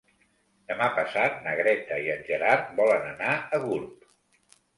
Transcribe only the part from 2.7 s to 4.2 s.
volen anar a Gurb.